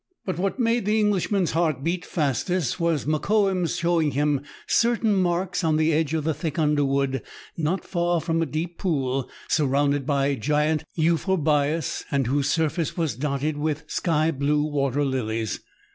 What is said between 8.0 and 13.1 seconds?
from a deep pool, surrounded by giant euphorbias, and whose surface